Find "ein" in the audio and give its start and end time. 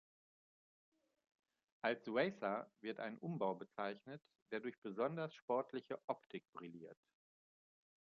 2.99-3.19